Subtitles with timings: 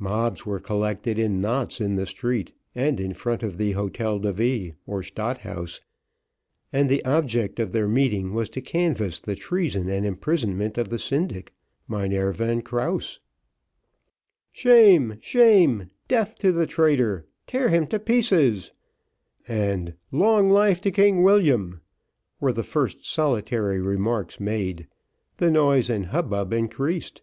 [0.00, 4.32] Mobs were collected in knots in the street, and in front of the Hotel de
[4.32, 5.80] Ville, or Stadt House,
[6.72, 10.98] and the object of their meeting, was to canvas the treason and imprisonment of the
[10.98, 11.52] syndic,
[11.86, 13.20] Mynheer Van Krause.
[14.50, 18.72] "Shame shame," "Death to the traitor," "Tear him to pieces,"
[19.46, 21.80] and "Long life to King William,"
[22.40, 24.88] were the first solitary remarks made
[25.36, 27.22] the noise and hubbub increased.